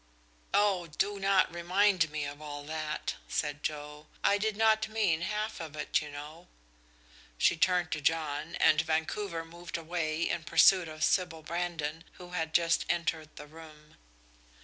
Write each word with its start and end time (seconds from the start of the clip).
"Oh, 0.55 0.87
do 0.87 1.19
not 1.19 1.53
remind 1.53 2.09
me 2.09 2.25
of 2.25 2.41
all 2.41 2.63
that," 2.63 3.17
said 3.27 3.61
Joe. 3.61 4.07
"I 4.23 4.39
did 4.39 4.57
not 4.57 4.87
mean 4.87 5.21
half 5.21 5.59
of 5.59 5.75
it, 5.75 6.01
you 6.01 6.09
know." 6.09 6.47
She 7.37 7.55
turned 7.55 7.91
to 7.91 8.01
John, 8.01 8.55
and 8.55 8.81
Vancouver 8.81 9.45
moved 9.45 9.77
away 9.77 10.27
in 10.27 10.43
pursuit 10.43 10.87
of 10.87 11.03
Sybil 11.03 11.43
Brandon, 11.43 12.03
who 12.13 12.31
had 12.31 12.51
just 12.51 12.83
entered 12.89 13.35
the 13.35 13.45
room. 13.45 13.95